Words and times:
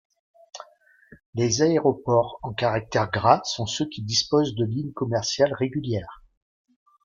Les 1.35 1.61
aéroports 1.61 2.39
en 2.41 2.55
caractères 2.55 3.11
gras 3.11 3.39
sont 3.43 3.67
ceux 3.67 3.87
qui 3.87 4.01
disposent 4.01 4.55
de 4.55 4.65
lignes 4.65 4.93
commerciales 4.93 5.53
régulières. 5.53 6.23